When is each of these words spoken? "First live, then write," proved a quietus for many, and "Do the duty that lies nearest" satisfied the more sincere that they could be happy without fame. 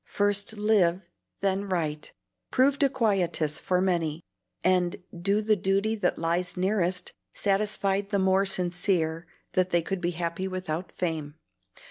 "First 0.07 0.57
live, 0.57 1.11
then 1.41 1.69
write," 1.69 2.11
proved 2.49 2.81
a 2.81 2.89
quietus 2.89 3.59
for 3.59 3.79
many, 3.79 4.23
and 4.63 4.95
"Do 5.15 5.41
the 5.41 5.55
duty 5.55 5.93
that 5.93 6.17
lies 6.17 6.57
nearest" 6.57 7.13
satisfied 7.33 8.09
the 8.09 8.17
more 8.17 8.47
sincere 8.47 9.27
that 9.53 9.69
they 9.69 9.83
could 9.83 10.01
be 10.01 10.09
happy 10.17 10.47
without 10.47 10.91
fame. 10.91 11.35